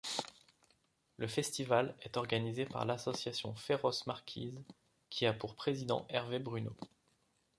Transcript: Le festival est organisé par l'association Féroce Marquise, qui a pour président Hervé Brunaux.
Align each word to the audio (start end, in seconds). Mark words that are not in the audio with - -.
Le 1.17 1.27
festival 1.27 1.93
est 2.01 2.17
organisé 2.17 2.65
par 2.65 2.85
l'association 2.87 3.53
Féroce 3.55 4.07
Marquise, 4.07 4.59
qui 5.11 5.27
a 5.27 5.33
pour 5.33 5.53
président 5.53 6.07
Hervé 6.09 6.39
Brunaux. 6.39 6.75